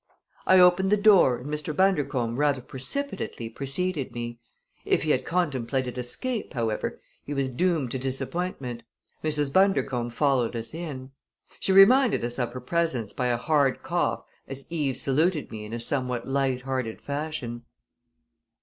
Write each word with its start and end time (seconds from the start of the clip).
I 0.47 0.57
opened 0.59 0.89
the 0.91 0.97
door 0.97 1.37
and 1.37 1.45
Mr. 1.47 1.75
Bundercombe 1.75 2.35
rather 2.35 2.59
precipitately 2.61 3.51
preceded 3.51 4.13
me. 4.13 4.39
If 4.83 5.03
he 5.03 5.11
had 5.11 5.25
contemplated 5.25 5.95
escape, 5.95 6.55
however, 6.55 6.99
he 7.23 7.35
was 7.35 7.49
doomed 7.49 7.91
to 7.91 7.99
disappointment. 7.99 8.81
Mrs. 9.23 9.53
Bundercombe 9.53 10.11
followed 10.11 10.55
us 10.55 10.73
in. 10.73 11.11
She 11.59 11.71
reminded 11.71 12.25
us 12.25 12.39
of 12.39 12.53
her 12.53 12.61
presence 12.61 13.13
by 13.13 13.27
a 13.27 13.37
hard 13.37 13.83
cough 13.83 14.23
as 14.47 14.65
Eve 14.71 14.97
saluted 14.97 15.51
me 15.51 15.65
in 15.65 15.71
a 15.71 15.79
somewhat 15.79 16.27
light 16.27 16.61
hearted 16.63 16.99
fashion. 16.99 17.65